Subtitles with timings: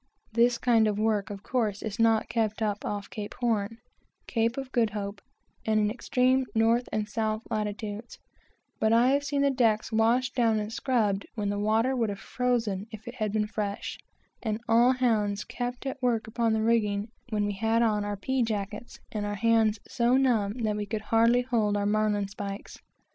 [0.33, 3.77] This kind of work, of course, is not kept up off Cape Horn,
[4.25, 5.21] Cape of Good Hope,
[5.63, 8.17] and in extreme north and south latitudes;
[8.79, 12.17] but I have seen the decks washed down and scrubbed, when the water would have
[12.19, 13.99] frozen if it had been fresh;
[14.41, 18.41] and all hands kept at work upon the rigging, when we had on our pea
[18.41, 22.79] jackets, and our hands so numb that we could hardly hold our marline spikes.